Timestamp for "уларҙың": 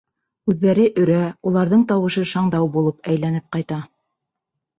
1.51-1.83